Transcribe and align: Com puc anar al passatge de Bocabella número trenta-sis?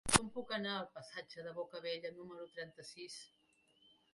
Com 0.11 0.29
puc 0.37 0.53
anar 0.55 0.71
al 0.77 0.87
passatge 0.95 1.45
de 1.49 1.53
Bocabella 1.59 2.13
número 2.17 2.49
trenta-sis? 2.57 3.19